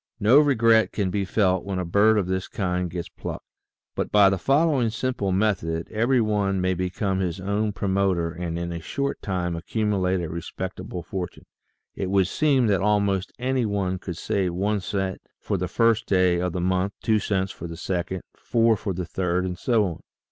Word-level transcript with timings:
No 0.19 0.39
regret 0.39 0.91
can 0.91 1.11
be 1.11 1.25
felt 1.25 1.63
when 1.63 1.77
a 1.77 1.85
bird 1.85 2.17
of 2.17 2.25
this 2.25 2.47
kind 2.47 2.89
gets 2.89 3.07
plucked. 3.07 3.45
But 3.93 4.11
by 4.11 4.31
the 4.31 4.39
following 4.39 4.89
simple 4.89 5.31
method 5.31 5.87
every 5.91 6.19
one 6.19 6.59
may 6.59 6.73
become 6.73 7.19
his 7.19 7.39
own 7.39 7.71
promoter 7.71 8.31
and 8.31 8.57
in 8.57 8.71
a 8.71 8.79
short 8.81 9.21
time 9.21 9.55
accumulate 9.55 10.19
a 10.19 10.27
respectable 10.27 11.03
fortune. 11.03 11.45
It 11.93 12.09
would 12.09 12.25
seem 12.25 12.65
that 12.65 12.81
almost 12.81 13.31
any 13.37 13.67
one 13.67 13.99
could 13.99 14.17
save 14.17 14.55
one 14.55 14.79
cent 14.79 15.21
for 15.39 15.55
the 15.55 15.67
first 15.67 16.07
day 16.07 16.39
of 16.41 16.51
the 16.53 16.59
month, 16.61 16.93
two 17.03 17.19
cents 17.19 17.51
for 17.51 17.67
the 17.67 17.77
second, 17.77 18.23
four 18.35 18.75
for 18.75 18.93
the 18.95 19.05
third, 19.05 19.45
and 19.45 19.55
so 19.55 19.85
on. 19.85 19.99